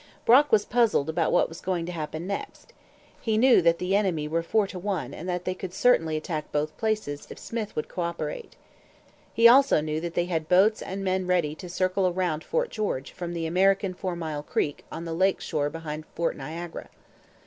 [0.25, 2.73] Brock was puzzled about what was going to happen next.
[3.21, 6.51] He knew that the enemy were four to one and that they could certainly attack
[6.51, 8.55] both places if Smyth would co operate.
[9.31, 13.11] He also knew that they had boats and men ready to circle round Fort George
[13.11, 16.89] from the American 'Four Mile Creek' on the lake shore behind Fort Niagara.